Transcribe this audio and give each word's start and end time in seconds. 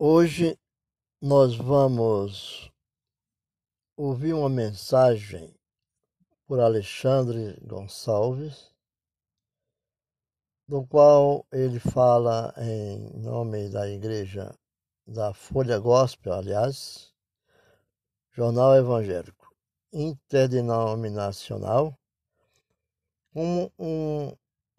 Hoje 0.00 0.56
nós 1.20 1.56
vamos 1.56 2.70
ouvir 3.96 4.32
uma 4.32 4.48
mensagem 4.48 5.52
por 6.46 6.60
Alexandre 6.60 7.58
Gonçalves, 7.66 8.72
do 10.68 10.86
qual 10.86 11.44
ele 11.50 11.80
fala 11.80 12.54
em 12.58 13.10
nome 13.18 13.68
da 13.70 13.90
igreja 13.90 14.56
da 15.04 15.34
Folha 15.34 15.80
Gospel, 15.80 16.32
aliás, 16.32 17.12
Jornal 18.30 18.76
Evangélico 18.76 19.52
Interdenominacional, 19.92 21.98
como, 23.32 23.72
um, 23.76 24.32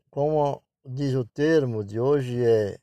como 0.10 0.64
diz 0.86 1.14
o 1.14 1.26
termo 1.26 1.84
de 1.84 2.00
hoje, 2.00 2.42
é 2.42 2.80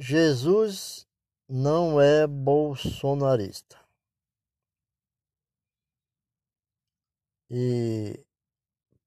Jesus 0.00 1.08
não 1.48 2.00
é 2.00 2.24
bolsonarista. 2.24 3.76
E 7.50 8.24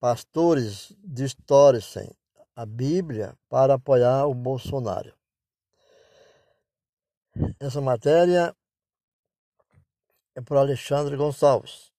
pastores 0.02 0.92
distorcem 1.02 2.12
a 2.54 2.66
Bíblia 2.66 3.38
para 3.48 3.76
apoiar 3.76 4.26
o 4.26 4.34
Bolsonaro. 4.34 5.16
Essa 7.58 7.80
matéria 7.80 8.54
é 10.36 10.42
por 10.42 10.58
Alexandre 10.58 11.16
Gonçalves, 11.16 11.90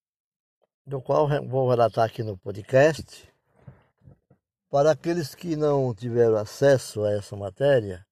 do 0.86 1.00
qual 1.00 1.26
vou 1.48 1.70
relatar 1.70 2.04
aqui 2.04 2.22
no 2.22 2.36
podcast. 2.36 3.32
Para 4.68 4.90
aqueles 4.90 5.34
que 5.34 5.56
não 5.56 5.94
tiveram 5.94 6.36
acesso 6.36 7.04
a 7.04 7.12
essa 7.12 7.34
matéria, 7.36 8.06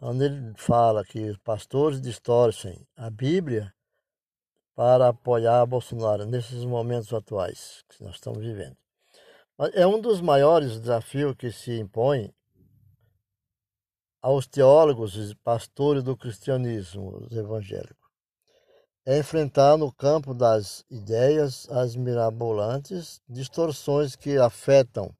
onde 0.00 0.24
ele 0.24 0.52
fala 0.56 1.04
que 1.04 1.30
os 1.30 1.38
pastores 1.38 2.00
distorcem 2.00 2.86
a 2.96 3.08
Bíblia 3.10 3.72
para 4.74 5.08
apoiar 5.08 5.64
Bolsonaro 5.64 6.26
nesses 6.26 6.64
momentos 6.64 7.12
atuais 7.12 7.82
que 7.88 8.04
nós 8.04 8.16
estamos 8.16 8.40
vivendo. 8.44 8.76
É 9.72 9.86
um 9.86 9.98
dos 9.98 10.20
maiores 10.20 10.78
desafios 10.78 11.34
que 11.34 11.50
se 11.50 11.78
impõe 11.78 12.30
aos 14.20 14.46
teólogos 14.46 15.16
e 15.16 15.34
pastores 15.36 16.02
do 16.02 16.16
cristianismo 16.16 17.26
evangélico. 17.30 18.10
É 19.06 19.18
enfrentar 19.18 19.78
no 19.78 19.90
campo 19.92 20.34
das 20.34 20.84
ideias 20.90 21.66
as 21.70 21.96
mirabolantes 21.96 23.22
distorções 23.28 24.14
que 24.14 24.36
afetam 24.36 25.14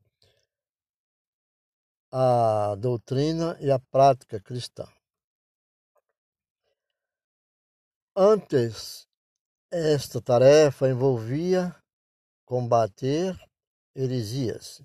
a 2.10 2.74
doutrina 2.78 3.56
e 3.60 3.70
a 3.70 3.78
prática 3.78 4.40
cristã. 4.40 4.86
Antes, 8.14 9.06
esta 9.70 10.22
tarefa 10.22 10.88
envolvia 10.88 11.74
combater 12.44 13.38
heresias, 13.94 14.82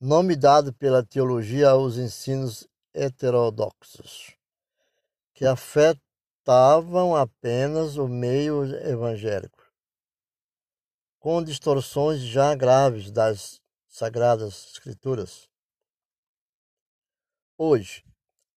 nome 0.00 0.36
dado 0.36 0.72
pela 0.72 1.04
teologia 1.04 1.70
aos 1.70 1.96
ensinos 1.96 2.66
heterodoxos, 2.94 4.34
que 5.34 5.44
afetavam 5.44 7.14
apenas 7.14 7.96
o 7.96 8.08
meio 8.08 8.64
evangélico, 8.86 9.62
com 11.18 11.42
distorções 11.42 12.20
já 12.20 12.54
graves 12.54 13.10
das 13.10 13.60
sagradas 13.86 14.68
escrituras. 14.72 15.48
Hoje, 17.58 18.04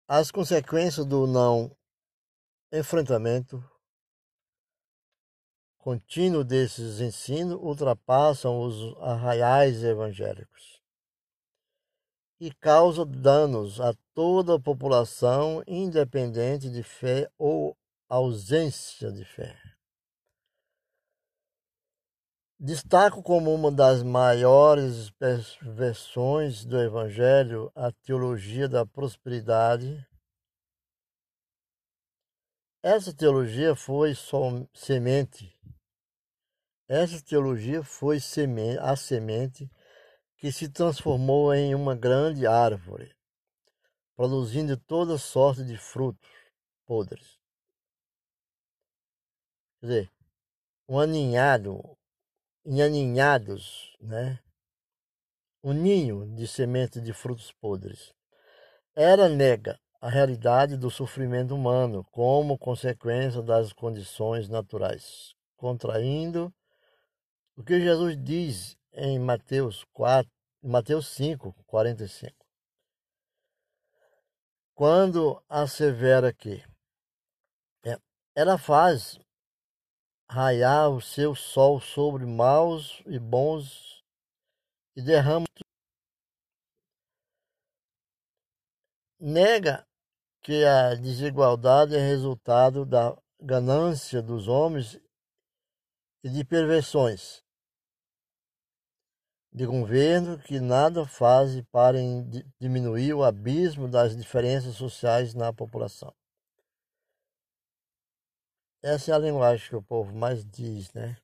as 0.08 0.30
consequências 0.30 1.04
do 1.04 1.26
não 1.26 1.76
enfrentamento 2.72 3.62
contínuo 5.76 6.42
desses 6.42 6.98
ensinos 7.00 7.58
ultrapassam 7.60 8.62
os 8.62 8.96
arraiais 9.02 9.84
evangélicos 9.84 10.80
e 12.40 12.50
causam 12.54 13.06
danos 13.06 13.82
a 13.82 13.92
toda 14.14 14.54
a 14.54 14.60
população, 14.60 15.62
independente 15.66 16.70
de 16.70 16.82
fé 16.82 17.30
ou 17.36 17.76
ausência 18.08 19.12
de 19.12 19.26
fé. 19.26 19.75
Destaco 22.58 23.22
como 23.22 23.52
uma 23.52 23.70
das 23.70 24.02
maiores 24.02 25.12
versões 25.60 26.64
do 26.64 26.80
Evangelho 26.80 27.70
a 27.74 27.92
teologia 27.92 28.66
da 28.66 28.86
prosperidade. 28.86 30.08
Essa 32.82 33.14
teologia 33.14 33.76
foi 33.76 34.14
semente. 34.72 35.54
Essa 36.88 37.22
teologia 37.22 37.82
foi 37.82 38.16
a 38.80 38.96
semente 38.96 39.70
que 40.38 40.50
se 40.50 40.66
transformou 40.70 41.52
em 41.52 41.74
uma 41.74 41.94
grande 41.94 42.46
árvore, 42.46 43.14
produzindo 44.16 44.78
toda 44.78 45.18
sorte 45.18 45.62
de 45.62 45.76
frutos 45.76 46.30
podres. 46.86 47.38
Quer 49.78 49.86
dizer, 49.86 50.12
um 50.88 50.98
aninhado, 50.98 51.95
em 52.66 52.82
aninhados, 52.82 53.96
né? 54.00 54.40
um 55.62 55.72
ninho 55.72 56.26
de 56.34 56.48
semente 56.48 57.00
de 57.00 57.12
frutos 57.12 57.52
podres. 57.52 58.12
Ela 58.94 59.28
nega 59.28 59.78
a 60.00 60.08
realidade 60.08 60.76
do 60.76 60.90
sofrimento 60.90 61.54
humano 61.54 62.04
como 62.10 62.58
consequência 62.58 63.40
das 63.40 63.72
condições 63.72 64.48
naturais, 64.48 65.32
contraindo 65.56 66.52
o 67.56 67.62
que 67.62 67.80
Jesus 67.80 68.16
diz 68.20 68.76
em 68.92 69.18
Mateus 69.18 69.84
4, 69.92 70.30
Mateus 70.62 71.06
5, 71.08 71.54
45. 71.66 72.34
Quando 74.74 75.40
assevera 75.48 76.32
que 76.32 76.62
é, 77.84 77.96
ela 78.34 78.58
faz 78.58 79.18
raiar 80.30 80.90
o 80.90 81.00
seu 81.00 81.34
sol 81.34 81.80
sobre 81.80 82.26
maus 82.26 83.02
e 83.06 83.18
bons 83.18 84.02
e 84.96 85.02
derrama. 85.02 85.46
Nega 89.18 89.86
que 90.42 90.64
a 90.64 90.94
desigualdade 90.94 91.96
é 91.96 92.00
resultado 92.00 92.84
da 92.84 93.16
ganância 93.40 94.22
dos 94.22 94.48
homens 94.48 94.98
e 96.22 96.28
de 96.28 96.44
perversões 96.44 97.44
de 99.56 99.64
governo 99.64 100.38
que 100.38 100.60
nada 100.60 101.06
fazem 101.06 101.64
para 101.72 101.96
diminuir 102.60 103.14
o 103.14 103.24
abismo 103.24 103.88
das 103.88 104.14
diferenças 104.14 104.76
sociais 104.76 105.32
na 105.32 105.50
população. 105.50 106.14
Essa 108.82 109.12
é 109.12 109.14
a 109.14 109.18
linguagem 109.18 109.68
que 109.68 109.76
o 109.76 109.82
povo 109.82 110.14
mais 110.14 110.44
diz, 110.44 110.92
né? 110.92 111.16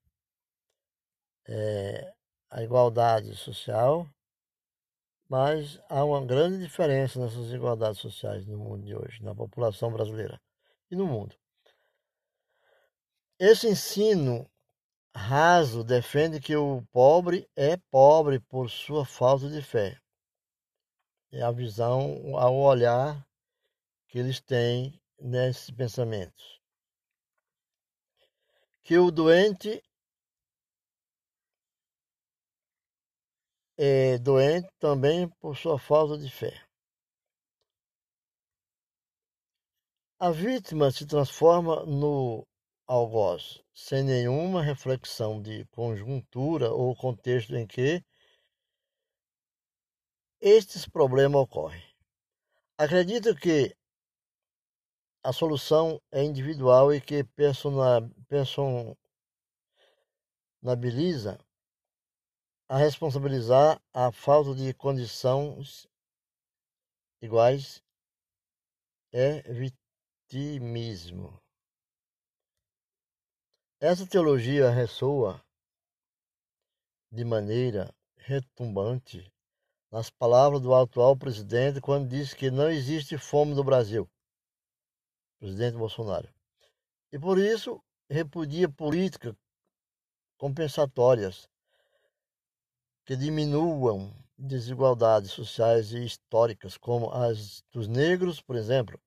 É 1.47 2.13
a 2.49 2.63
igualdade 2.63 3.37
social, 3.37 4.09
mas 5.29 5.81
há 5.89 6.05
uma 6.05 6.25
grande 6.25 6.59
diferença 6.59 7.21
nessas 7.21 7.53
igualdades 7.53 8.01
sociais 8.01 8.47
no 8.47 8.59
mundo 8.59 8.85
de 8.85 8.95
hoje, 8.95 9.23
na 9.23 9.35
população 9.35 9.93
brasileira 9.93 10.41
e 10.91 10.97
no 10.97 11.07
mundo. 11.07 11.37
Esse 13.39 13.69
ensino 13.69 14.51
raso 15.15 15.85
defende 15.85 16.41
que 16.41 16.57
o 16.57 16.83
pobre 16.91 17.49
é 17.55 17.77
pobre 17.91 18.41
por 18.41 18.71
sua 18.71 19.05
falta 19.05 19.49
de 19.49 19.61
fé. 19.61 20.01
É 21.31 21.43
a 21.43 21.51
visão, 21.51 22.37
ao 22.37 22.57
olhar 22.57 23.27
que 24.09 24.19
eles 24.19 24.41
têm 24.41 25.01
nesses 25.19 25.71
pensamentos 25.71 26.62
que 28.83 28.99
o 28.99 29.11
doente 29.11 29.83
é 33.77 34.19
doente 34.19 34.69
também 34.79 35.29
por 35.41 35.57
sua 35.57 35.79
falta 35.79 36.19
de 36.19 36.31
fé. 36.31 36.67
A 40.19 40.31
vítima 40.31 40.91
se 40.91 41.07
transforma 41.07 41.85
no 41.85 42.47
algoz, 42.87 43.61
sem 43.75 44.05
nenhuma 44.05 44.63
reflexão 44.63 45.43
de 45.43 45.65
conjuntura 45.67 46.71
ou 46.71 46.95
contexto 46.95 47.55
em 47.57 47.67
que 47.67 48.05
estes 50.41 50.89
problemas 50.89 51.41
ocorrem. 51.43 51.83
Acredito 52.79 53.35
que 53.35 53.77
a 55.25 55.33
solução 55.33 56.01
é 56.11 56.25
individual 56.25 56.93
e 56.93 57.01
que 57.01 57.23
personaliza 58.27 58.97
a 62.69 62.77
responsabilizar 62.77 63.81
a 63.93 64.11
falta 64.11 64.55
de 64.55 64.75
condições 64.75 65.87
iguais 67.21 67.81
é 69.13 69.43
vitimismo. 69.53 71.41
Essa 73.79 74.07
teologia 74.07 74.71
ressoa 74.71 75.41
de 77.13 77.25
maneira 77.25 77.95
retumbante 78.17 79.31
nas 79.91 80.09
palavras 80.09 80.61
do 80.61 80.75
atual 80.75 81.17
presidente 81.17 81.81
quando 81.81 82.09
disse 82.09 82.35
que 82.35 82.51
não 82.51 82.71
existe 82.71 83.19
fome 83.19 83.55
no 83.55 83.63
Brasil, 83.63 84.09
presidente 85.43 85.77
Bolsonaro. 85.77 86.33
E 87.13 87.19
por 87.19 87.37
isso 87.37 87.83
repudia 88.09 88.69
políticas 88.69 89.35
compensatórias 90.39 91.49
que 93.05 93.17
diminuam 93.17 94.15
desigualdades 94.39 95.33
sociais 95.33 95.93
e 95.93 96.05
históricas, 96.05 96.77
como 96.79 97.11
as 97.11 97.61
dos 97.73 97.89
negros, 97.89 98.41
por 98.41 98.55
exemplo. 98.55 99.01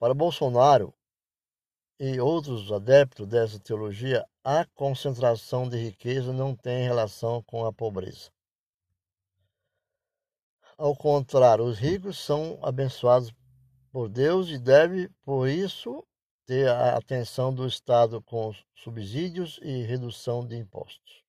Para 0.00 0.14
Bolsonaro 0.14 0.92
e 2.00 2.18
outros 2.18 2.72
adeptos 2.72 3.28
dessa 3.28 3.60
teologia, 3.60 4.26
a 4.42 4.64
concentração 4.74 5.68
de 5.68 5.76
riqueza 5.76 6.32
não 6.32 6.56
tem 6.56 6.82
relação 6.82 7.40
com 7.44 7.64
a 7.64 7.72
pobreza. 7.72 8.32
Ao 10.76 10.94
contrário, 10.96 11.64
os 11.64 11.78
ricos 11.78 12.18
são 12.18 12.58
abençoados 12.62 13.32
por 13.92 14.08
Deus 14.08 14.48
e 14.48 14.58
devem, 14.58 15.08
por 15.24 15.48
isso, 15.48 16.04
ter 16.46 16.68
a 16.68 16.96
atenção 16.96 17.52
do 17.52 17.66
Estado 17.66 18.22
com 18.22 18.52
subsídios 18.74 19.58
e 19.62 19.82
redução 19.82 20.46
de 20.46 20.56
impostos. 20.56 21.22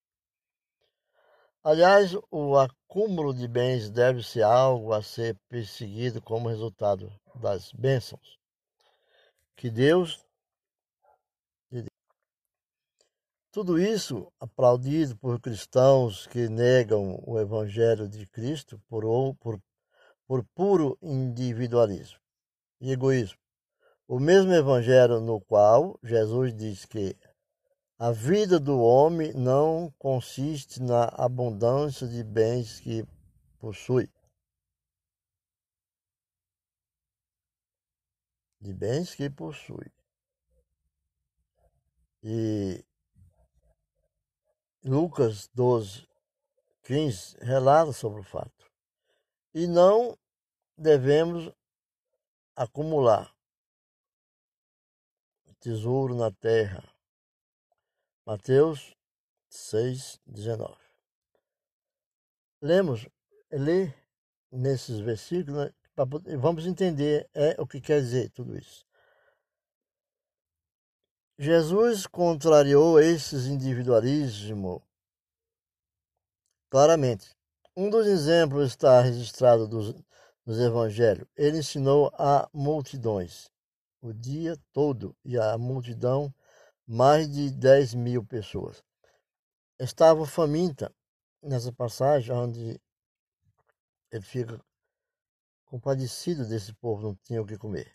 Aliás, 1.64 2.16
o 2.32 2.58
acúmulo 2.58 3.34
de 3.34 3.48
bens 3.48 3.90
deve 3.90 4.24
ser 4.24 4.44
algo 4.44 4.94
a 4.94 5.04
ser 5.04 5.38
perseguido 5.50 6.22
como 6.22 6.48
resultado 6.48 7.12
das 7.36 7.72
bênçãos 7.74 8.40
que 9.60 9.70
Deus 9.70 10.26
tudo 13.52 13.78
isso 13.78 14.32
aplaudido 14.40 15.18
por 15.18 15.38
cristãos 15.42 16.26
que 16.28 16.48
negam 16.48 17.22
o 17.28 17.38
Evangelho 17.38 18.08
de 18.08 18.26
Cristo 18.28 18.82
por, 18.88 19.04
por, 19.36 19.62
por 20.26 20.46
puro 20.56 20.98
individualismo 21.02 22.19
e 22.80 22.92
egoísmo. 22.92 23.38
O 24.08 24.20
mesmo 24.20 24.52
Evangelho 24.54 25.20
no 25.20 25.40
qual 25.40 26.00
Jesus 26.04 26.54
diz 26.56 26.86
que 26.86 27.16
a 27.98 28.12
vida 28.12 28.60
do 28.60 28.80
homem 28.80 29.34
não 29.34 29.94
consiste 30.00 30.82
na 30.82 31.06
abundância 31.10 32.08
de 32.08 32.24
bens 32.24 32.80
que 32.80 33.06
possui. 33.60 34.10
De 38.62 38.74
bens 38.74 39.14
que 39.14 39.30
possui. 39.30 39.92
E 42.24 42.84
Lucas 44.84 45.50
12, 45.54 46.08
15 46.84 47.38
relata 47.42 47.92
sobre 47.92 48.22
o 48.22 48.24
fato. 48.24 48.72
E 49.54 49.68
não 49.68 50.18
devemos 50.78 51.54
acumular 52.60 53.34
tesouro 55.62 56.14
na 56.14 56.30
terra 56.30 56.84
Mateus 58.26 58.94
6, 59.50 60.20
19. 60.26 60.76
Lemos, 62.62 63.08
lê 63.50 63.94
nesses 64.52 65.00
versículos 65.00 65.68
né, 65.68 65.74
e 66.28 66.36
vamos 66.36 66.66
entender 66.66 67.30
é, 67.34 67.56
o 67.62 67.66
que 67.66 67.80
quer 67.80 68.02
dizer 68.02 68.30
tudo 68.32 68.58
isso. 68.58 68.86
Jesus 71.38 72.06
contrariou 72.06 73.00
esses 73.00 73.46
individualismo 73.46 74.86
claramente. 76.70 77.34
Um 77.76 77.90
dos 77.90 78.06
exemplos 78.06 78.68
está 78.68 79.00
registrado 79.00 79.66
dos, 79.66 79.96
nos 80.50 80.60
evangelhos. 80.60 81.28
Ele 81.38 81.60
ensinou 81.60 82.12
a 82.16 82.50
multidões 82.52 83.52
o 84.02 84.12
dia 84.12 84.58
todo 84.74 85.16
e 85.24 85.38
a 85.38 85.56
multidão 85.60 86.34
mais 86.88 87.32
de 87.32 87.52
10 87.52 87.94
mil 87.94 88.26
pessoas. 88.26 88.84
Estava 89.78 90.26
faminta 90.26 90.92
nessa 91.44 91.72
passagem, 91.72 92.34
onde 92.34 92.82
ele 94.12 94.24
fica 94.24 94.60
compadecido 95.66 96.48
desse 96.48 96.74
povo, 96.74 97.04
não 97.04 97.16
tinha 97.24 97.44
o 97.44 97.46
que 97.46 97.56
comer. 97.56 97.94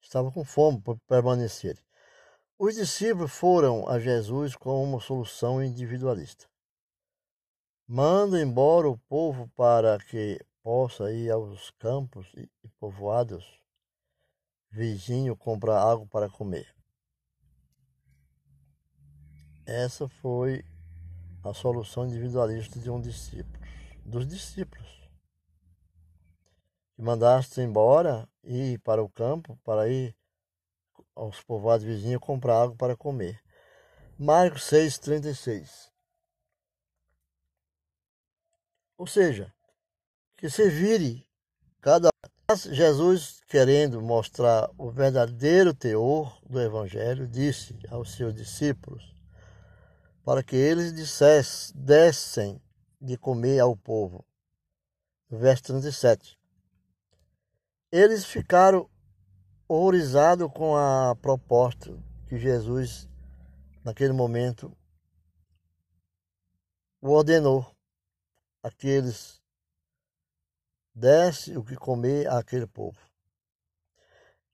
Estava 0.00 0.32
com 0.32 0.42
fome 0.42 0.80
por 0.80 0.98
permanecer. 1.00 1.78
Os 2.58 2.76
discípulos 2.76 3.30
foram 3.30 3.86
a 3.86 3.98
Jesus 3.98 4.56
com 4.56 4.82
uma 4.82 5.00
solução 5.00 5.62
individualista. 5.62 6.48
Manda 7.86 8.40
embora 8.40 8.88
o 8.88 8.96
povo 9.00 9.50
para 9.54 9.98
que 9.98 10.40
possa 10.62 11.12
ir 11.12 11.30
aos 11.30 11.70
campos 11.72 12.30
e 12.34 12.48
povoados 12.78 13.60
vizinho 14.70 15.36
comprar 15.36 15.78
algo 15.78 16.06
para 16.06 16.28
comer. 16.28 16.74
Essa 19.66 20.08
foi 20.08 20.64
a 21.44 21.52
solução 21.54 22.06
individualista 22.06 22.78
de 22.78 22.90
um 22.90 23.00
discípulo, 23.00 23.58
dos 24.04 24.26
discípulos, 24.26 25.10
que 26.94 27.02
mandaste 27.02 27.60
embora 27.60 28.28
ir 28.42 28.78
para 28.80 29.02
o 29.02 29.08
campo 29.08 29.58
para 29.64 29.88
ir 29.88 30.16
aos 31.14 31.40
povoados 31.42 31.84
vizinhos 31.84 32.20
comprar 32.20 32.54
algo 32.54 32.76
para 32.76 32.96
comer. 32.96 33.42
Marcos 34.18 34.62
6,36 34.64 35.90
Ou 38.96 39.06
seja, 39.06 39.52
que 40.40 40.48
se 40.48 40.70
vire 40.70 41.28
cada 41.82 42.08
Jesus, 42.72 43.42
querendo 43.46 44.00
mostrar 44.00 44.70
o 44.78 44.90
verdadeiro 44.90 45.74
teor 45.74 46.40
do 46.48 46.58
Evangelho, 46.58 47.28
disse 47.28 47.78
aos 47.90 48.14
seus 48.14 48.34
discípulos 48.34 49.14
para 50.24 50.42
que 50.42 50.56
eles 50.56 50.94
dissessem, 50.94 51.76
dessem 51.76 52.62
de 52.98 53.18
comer 53.18 53.60
ao 53.60 53.76
povo. 53.76 54.24
Verso 55.28 55.64
37. 55.64 56.38
Eles 57.92 58.24
ficaram 58.24 58.88
horrorizados 59.68 60.50
com 60.52 60.74
a 60.74 61.14
proposta 61.20 61.94
que 62.26 62.38
Jesus, 62.38 63.06
naquele 63.84 64.14
momento, 64.14 64.74
ordenou 67.00 67.70
a 68.62 68.70
que 68.70 68.88
eles 68.88 69.39
desse 70.94 71.56
o 71.56 71.64
que 71.64 71.76
comer 71.76 72.28
àquele 72.28 72.66
povo. 72.66 72.98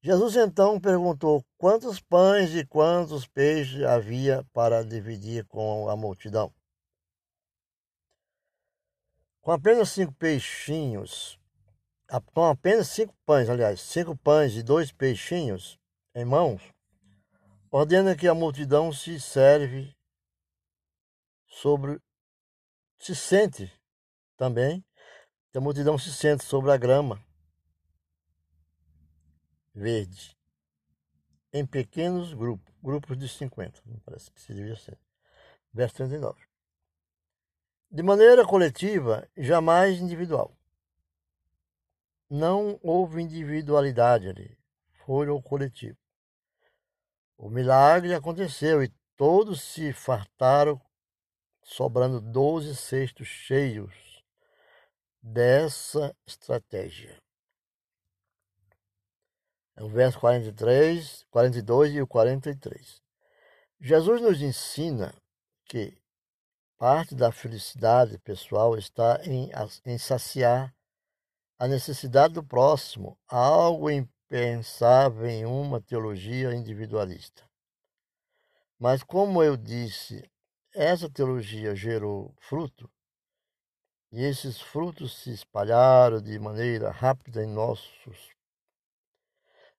Jesus 0.03 0.37
então 0.37 0.81
perguntou 0.81 1.45
quantos 1.59 1.99
pães 1.99 2.55
e 2.55 2.65
quantos 2.65 3.27
peixes 3.27 3.83
havia 3.83 4.45
para 4.53 4.85
dividir 4.85 5.45
com 5.47 5.89
a 5.89 5.97
multidão. 5.97 6.55
Com 9.41 9.51
apenas 9.51 9.89
cinco 9.89 10.13
peixinhos, 10.13 11.39
com 12.33 12.45
apenas 12.45 12.89
cinco 12.89 13.15
pães, 13.25 13.49
aliás, 13.49 13.81
cinco 13.81 14.17
pães 14.17 14.55
e 14.55 14.63
dois 14.63 14.93
peixinhos 14.93 15.79
em 16.15 16.25
mãos, 16.25 16.63
ordena 17.71 18.17
que 18.17 18.29
a 18.29 18.35
multidão 18.35 18.93
se 18.93 19.21
serve 19.21 19.93
sobre, 21.49 22.01
se 22.99 23.15
sente 23.15 23.73
também, 24.37 24.85
a 25.57 25.61
multidão 25.61 25.97
se 25.97 26.13
sente 26.13 26.45
sobre 26.45 26.71
a 26.71 26.77
grama 26.77 27.25
verde 29.75 30.37
em 31.53 31.65
pequenos 31.65 32.35
grupos, 32.35 32.75
grupos 32.83 33.19
de 33.19 33.27
50, 33.27 33.83
parece 34.05 34.31
que 34.31 34.41
se 34.41 34.53
devia 34.53 34.77
ser. 34.77 34.99
Verso 35.73 35.97
39. 35.97 36.39
De 37.91 38.03
maneira 38.03 38.45
coletiva, 38.45 39.27
jamais 39.37 39.99
individual. 39.99 40.55
Não 42.29 42.79
houve 42.83 43.23
individualidade 43.23 44.29
ali, 44.29 44.59
foi 45.07 45.29
o 45.31 45.41
coletivo. 45.41 45.97
O 47.39 47.49
milagre 47.49 48.13
aconteceu 48.15 48.83
e 48.83 48.93
todos 49.17 49.63
se 49.63 49.93
fartaram, 49.95 50.79
sobrando 51.63 52.21
doze 52.21 52.77
cestos 52.77 53.27
cheios 53.27 54.06
dessa 55.27 56.17
estratégia. 56.25 57.21
É 59.75 59.83
o 59.83 59.89
verso 59.89 60.21
43, 60.21 61.27
42 61.31 61.95
e 61.95 62.01
o 62.01 62.07
43. 62.07 63.03
Jesus 63.81 64.23
nos 64.23 64.41
ensina 64.41 65.13
que 65.65 65.99
parte 66.79 67.15
da 67.15 67.33
felicidade 67.33 68.19
pessoal 68.21 68.79
está 68.79 69.21
em, 69.25 69.51
em 69.85 69.99
saciar 69.99 70.73
a 71.59 71.67
necessidade 71.67 72.35
do 72.35 72.45
próximo, 72.45 73.19
algo 73.27 73.91
impensável 73.91 75.27
em 75.27 75.45
uma 75.45 75.81
teologia 75.81 76.55
individualista. 76.55 77.43
Mas, 78.79 79.03
como 79.03 79.43
eu 79.43 79.57
disse, 79.57 80.31
essa 80.73 81.11
teologia 81.11 81.75
gerou 81.75 82.33
fruto, 82.39 82.89
e 84.17 84.25
esses 84.25 84.59
frutos 84.59 85.15
se 85.19 85.31
espalharam 85.31 86.23
de 86.23 86.39
maneira 86.39 86.91
rápida 86.91 87.45
em, 87.45 87.47
nossos, 87.47 88.35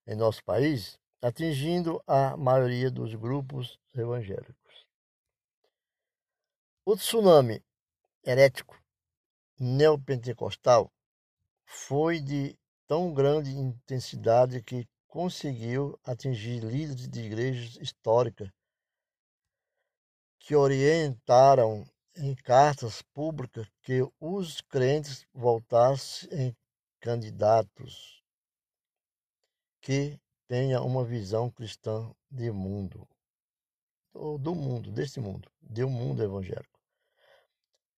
em 0.06 0.16
nosso 0.16 0.44
país, 0.44 1.00
atingindo 1.20 2.00
a 2.06 2.38
maioria 2.38 2.92
dos 2.92 3.16
grupos 3.16 3.80
evangélicos. 3.96 4.86
O 6.86 6.96
tsunami 6.96 7.66
herético 8.24 8.80
neopentecostal 9.60 10.94
foi 11.66 12.20
de 12.20 12.56
tão 12.86 13.12
grande 13.12 13.50
intensidade 13.50 14.62
que 14.62 14.88
conseguiu 15.08 16.00
atingir 16.04 16.60
líderes 16.60 17.08
de 17.08 17.22
igrejas 17.22 17.76
históricas 17.78 18.52
que 20.38 20.56
orientaram 20.56 21.90
em 22.18 22.36
cartas 22.36 23.02
públicas 23.14 23.68
que 23.82 24.02
os 24.20 24.62
crentes 24.62 25.26
voltassem 25.34 26.30
em 26.32 26.58
candidatos 27.00 28.24
que 29.82 30.20
tenha 30.48 30.82
uma 30.82 31.06
visão 31.06 31.50
cristã 31.50 32.12
de 32.30 32.52
mundo, 32.52 33.08
ou 34.14 34.38
do 34.38 34.56
mundo, 34.56 34.92
desse 34.92 35.20
mundo, 35.20 35.50
do 35.62 35.90
mundo 35.90 36.24
evangélico. 36.24 36.80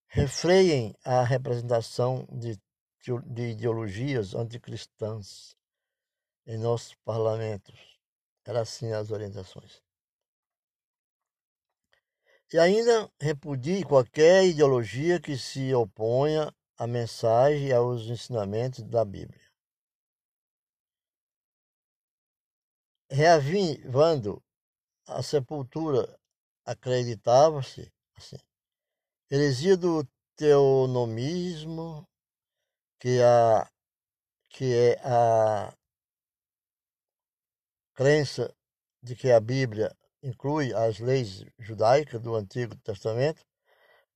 Refreiem 0.08 0.96
a 1.04 1.24
representação 1.24 2.28
de, 2.32 2.60
de 3.26 3.52
ideologias 3.52 4.34
anticristãs 4.34 5.56
em 6.46 6.58
nossos 6.58 6.96
parlamentos. 7.06 8.00
Eram 8.46 8.62
assim 8.62 8.92
as 8.92 9.12
orientações. 9.12 9.82
E 12.52 12.58
ainda 12.58 13.12
repudie 13.22 13.84
qualquer 13.84 14.44
ideologia 14.44 15.22
que 15.22 15.38
se 15.38 15.72
oponha 15.74 16.52
à 16.78 16.88
mensagem 16.88 17.68
e 17.68 17.74
aos 17.74 18.04
ensinamentos 18.04 18.84
da 18.84 19.06
Bíblia. 19.06 19.48
Reavivando 23.12 24.42
a 25.08 25.22
sepultura, 25.22 26.20
acreditava-se 26.66 27.92
assim. 28.16 28.38
Heresia 29.32 29.78
do 29.78 30.04
teonomismo, 30.36 32.08
que, 33.00 33.22
a, 33.22 33.70
que 34.50 34.74
é 34.74 35.00
a 35.06 35.72
crença 37.94 38.52
de 39.04 39.16
que 39.16 39.32
a 39.32 39.40
Bíblia 39.40 39.96
inclui 40.22 40.74
as 40.74 41.00
leis 41.00 41.46
judaicas 41.58 42.22
do 42.22 42.36
Antigo 42.36 42.76
Testamento, 42.78 43.46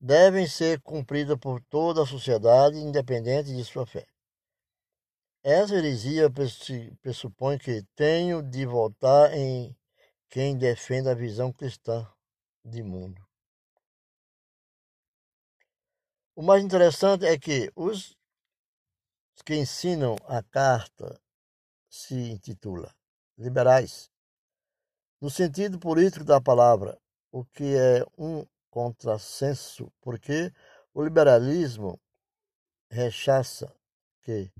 devem 0.00 0.46
ser 0.46 0.80
cumpridas 0.80 1.38
por 1.38 1.60
toda 1.62 2.02
a 2.02 2.06
sociedade, 2.06 2.76
independente 2.76 3.54
de 3.54 3.64
sua 3.64 3.86
fé. 3.86 4.06
Essa 5.42 5.74
heresia 5.76 6.30
pressupõe 7.00 7.58
que 7.58 7.82
tenho 7.94 8.42
de 8.42 8.64
votar 8.64 9.32
em 9.34 9.76
quem 10.28 10.56
defende 10.56 11.08
a 11.08 11.14
visão 11.14 11.52
cristã 11.52 12.06
de 12.64 12.82
mundo. 12.82 13.22
O 16.34 16.42
mais 16.42 16.64
interessante 16.64 17.24
é 17.24 17.38
que 17.38 17.70
os 17.76 18.16
que 19.44 19.54
ensinam 19.54 20.16
a 20.26 20.42
carta 20.42 21.20
se 21.90 22.14
intitula 22.14 22.94
liberais 23.36 24.10
no 25.20 25.30
sentido 25.30 25.78
político 25.78 26.24
da 26.24 26.40
palavra, 26.40 26.98
o 27.30 27.44
que 27.44 27.76
é 27.76 28.04
um 28.18 28.46
contrassenso, 28.70 29.92
porque 30.00 30.52
o 30.92 31.02
liberalismo 31.02 32.00
rechaça 32.90 33.74
que 34.22 34.52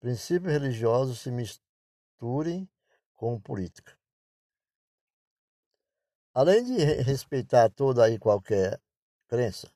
princípios 0.00 0.52
religiosos 0.52 1.20
se 1.20 1.30
misturem 1.30 2.68
com 3.14 3.40
política. 3.40 3.96
Além 6.32 6.64
de 6.64 6.76
respeitar 7.02 7.70
toda 7.70 8.10
e 8.10 8.18
qualquer 8.18 8.80
crença 9.28 9.70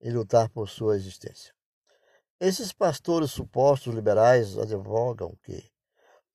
e 0.00 0.10
lutar 0.10 0.48
por 0.50 0.68
sua 0.68 0.96
existência. 0.96 1.54
Esses 2.38 2.72
pastores 2.72 3.30
supostos 3.30 3.94
liberais 3.94 4.58
advogam 4.58 5.34
que 5.42 5.70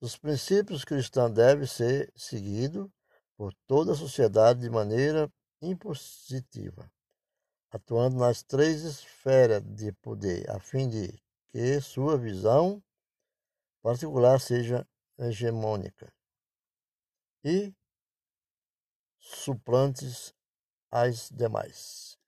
os 0.02 0.18
princípios 0.18 0.84
cristãos 0.84 1.32
devem 1.32 1.68
ser 1.68 2.12
seguidos 2.16 2.90
por 3.40 3.54
toda 3.66 3.94
a 3.94 3.96
sociedade 3.96 4.60
de 4.60 4.70
maneira 4.70 5.32
impositiva, 5.62 6.92
atuando 7.72 8.18
nas 8.18 8.44
três 8.44 8.82
esferas 8.82 9.64
de 9.64 9.94
poder, 9.94 10.52
a 10.52 10.60
fim 10.60 10.90
de 10.90 11.18
que 11.48 11.80
sua 11.80 12.18
visão 12.18 12.84
particular 13.82 14.42
seja 14.42 14.86
hegemônica 15.18 16.14
e 17.42 17.74
suplantes 19.22 20.36
as 20.92 21.30
demais. 21.30 22.20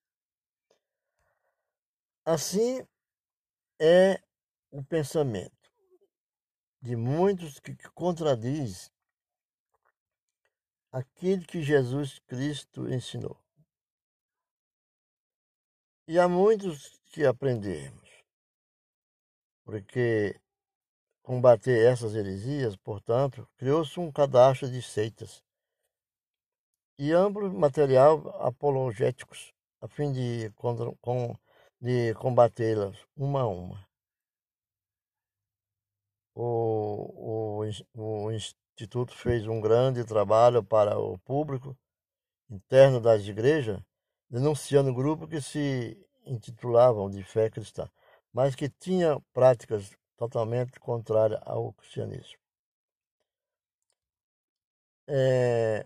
Assim 2.23 2.87
é 3.77 4.23
o 4.71 4.81
pensamento 4.81 5.69
de 6.81 6.95
muitos 6.95 7.59
que 7.59 7.75
contradiz 7.89 8.89
aquilo 10.91 11.45
que 11.45 11.61
Jesus 11.61 12.19
Cristo 12.27 12.87
ensinou. 12.87 13.37
E 16.07 16.19
há 16.19 16.27
muitos 16.27 16.99
que 17.05 17.25
aprendemos, 17.25 18.09
porque 19.63 20.39
combater 21.23 21.85
essas 21.85 22.15
heresias, 22.15 22.75
portanto, 22.75 23.47
criou-se 23.57 23.99
um 23.99 24.11
cadastro 24.11 24.69
de 24.69 24.81
seitas 24.81 25.43
e 26.97 27.11
amplo 27.13 27.51
material 27.53 28.29
apologéticos 28.45 29.53
a 29.81 29.87
fim 29.87 30.11
de, 30.11 30.51
de 31.79 32.13
combatê-las 32.15 32.97
uma 33.15 33.41
a 33.41 33.47
uma. 33.47 33.87
O, 36.35 37.61
o, 37.63 38.25
o, 38.25 38.31
Instituto 38.81 39.15
fez 39.15 39.45
um 39.45 39.61
grande 39.61 40.03
trabalho 40.03 40.63
para 40.63 40.97
o 40.97 41.15
público 41.19 41.77
interno 42.49 42.99
das 42.99 43.21
igrejas, 43.27 43.79
denunciando 44.27 44.91
grupos 44.91 45.29
que 45.29 45.39
se 45.39 46.03
intitulavam 46.25 47.07
de 47.07 47.23
fé 47.23 47.47
cristã, 47.47 47.87
mas 48.33 48.55
que 48.55 48.67
tinham 48.67 49.21
práticas 49.33 49.91
totalmente 50.17 50.79
contrárias 50.79 51.39
ao 51.45 51.73
cristianismo. 51.73 52.39
É, 55.07 55.85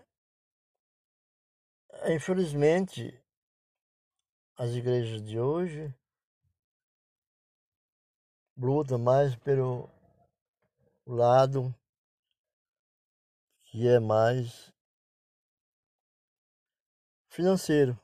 infelizmente, 2.06 3.22
as 4.56 4.70
igrejas 4.70 5.22
de 5.22 5.38
hoje 5.38 5.94
lutam 8.56 8.98
mais 8.98 9.36
pelo 9.36 9.90
lado 11.06 11.74
que 13.76 13.86
é 13.86 14.00
mais 14.00 14.72
financeiro. 17.28 18.00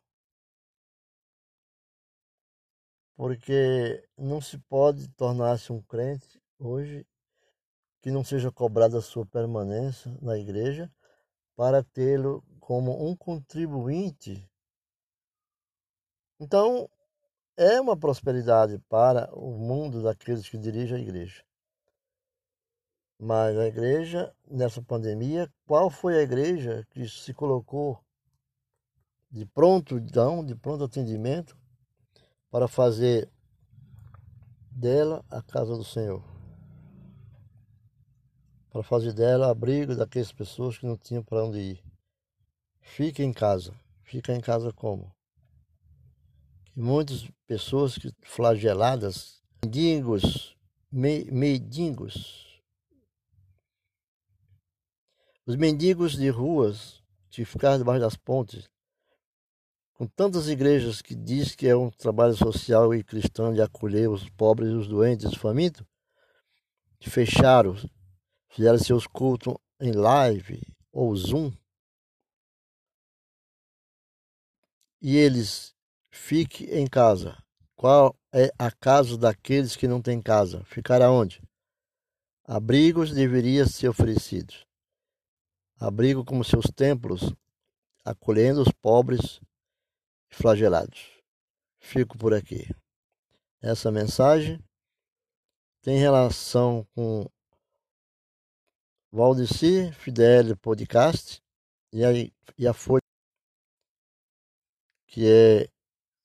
Porque 3.16 4.06
não 4.18 4.38
se 4.38 4.58
pode 4.58 5.08
tornar-se 5.14 5.72
um 5.72 5.80
crente 5.80 6.38
hoje 6.58 7.06
que 8.02 8.10
não 8.10 8.22
seja 8.22 8.52
cobrada 8.52 8.98
a 8.98 9.00
sua 9.00 9.24
permanência 9.24 10.14
na 10.20 10.36
igreja 10.36 10.92
para 11.56 11.82
tê-lo 11.82 12.44
como 12.60 13.08
um 13.08 13.16
contribuinte. 13.16 14.46
Então, 16.38 16.86
é 17.56 17.80
uma 17.80 17.98
prosperidade 17.98 18.78
para 18.90 19.34
o 19.34 19.56
mundo 19.56 20.02
daqueles 20.02 20.46
que 20.46 20.58
dirigem 20.58 20.98
a 20.98 21.00
igreja. 21.00 21.42
Mas 23.24 23.56
a 23.56 23.68
igreja, 23.68 24.34
nessa 24.50 24.82
pandemia, 24.82 25.48
qual 25.64 25.88
foi 25.88 26.18
a 26.18 26.22
igreja 26.22 26.84
que 26.90 27.08
se 27.08 27.32
colocou 27.32 28.04
de 29.30 29.46
pronto, 29.46 29.96
então, 29.96 30.44
de 30.44 30.56
pronto 30.56 30.82
atendimento 30.82 31.56
para 32.50 32.66
fazer 32.66 33.30
dela 34.72 35.24
a 35.30 35.40
casa 35.40 35.76
do 35.76 35.84
Senhor? 35.84 36.20
Para 38.72 38.82
fazer 38.82 39.12
dela 39.12 39.52
abrigo 39.52 39.94
daquelas 39.94 40.32
pessoas 40.32 40.76
que 40.76 40.84
não 40.84 40.96
tinham 40.96 41.22
para 41.22 41.44
onde 41.44 41.60
ir. 41.60 41.84
Fica 42.80 43.22
em 43.22 43.32
casa. 43.32 43.72
Fica 44.02 44.34
em 44.34 44.40
casa 44.40 44.72
como? 44.72 45.14
Que 46.64 46.80
muitas 46.80 47.30
pessoas 47.46 47.96
que 47.96 48.12
flageladas, 48.22 49.40
mendigos, 49.64 50.56
mendigos. 50.90 52.51
Os 55.44 55.56
mendigos 55.56 56.12
de 56.12 56.28
ruas 56.28 57.02
que 57.28 57.44
ficaram 57.44 57.78
debaixo 57.78 58.00
das 58.00 58.16
pontes, 58.16 58.70
com 59.92 60.06
tantas 60.06 60.48
igrejas 60.48 61.02
que 61.02 61.16
diz 61.16 61.56
que 61.56 61.66
é 61.66 61.74
um 61.74 61.90
trabalho 61.90 62.36
social 62.36 62.94
e 62.94 63.02
cristão 63.02 63.52
de 63.52 63.60
acolher 63.60 64.08
os 64.08 64.28
pobres 64.30 64.70
os 64.70 64.86
doentes, 64.86 65.26
os 65.26 65.36
famintos, 65.36 65.84
fecharam, 67.00 67.74
fizeram 68.48 68.78
seus 68.78 69.06
cultos 69.06 69.54
em 69.80 69.90
live 69.90 70.62
ou 70.92 71.14
Zoom, 71.16 71.52
e 75.00 75.16
eles 75.16 75.74
fiquem 76.08 76.68
em 76.68 76.86
casa. 76.86 77.36
Qual 77.74 78.16
é 78.32 78.52
a 78.56 78.70
casa 78.70 79.18
daqueles 79.18 79.74
que 79.74 79.88
não 79.88 80.00
têm 80.00 80.22
casa? 80.22 80.62
Ficar 80.64 81.02
aonde? 81.02 81.42
Abrigos 82.44 83.12
deveriam 83.12 83.66
ser 83.66 83.88
oferecidos. 83.88 84.64
Abrigo 85.82 86.24
como 86.24 86.44
seus 86.44 86.66
templos, 86.66 87.34
acolhendo 88.04 88.62
os 88.62 88.70
pobres 88.70 89.40
e 90.30 90.34
flagelados. 90.36 91.20
Fico 91.80 92.16
por 92.16 92.32
aqui. 92.32 92.68
Essa 93.60 93.90
mensagem 93.90 94.62
tem 95.82 95.98
relação 95.98 96.86
com 96.94 97.28
Valdeci 99.10 99.90
Fidel 99.94 100.56
Podcast 100.56 101.42
e 101.92 102.04
a, 102.04 102.12
e 102.56 102.68
a 102.68 102.72
Folha, 102.72 103.02
que 105.08 105.26
é 105.26 105.68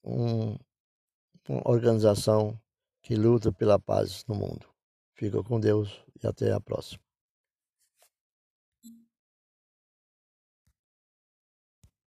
um, 0.04 0.56
uma 1.50 1.68
organização 1.68 2.62
que 3.02 3.16
luta 3.16 3.52
pela 3.52 3.80
paz 3.80 4.24
no 4.28 4.36
mundo. 4.36 4.70
Fica 5.16 5.44
com 5.44 5.60
Deus 5.60 6.00
e 6.22 6.28
até 6.28 6.54
a 6.54 6.62
próxima. 6.62 7.07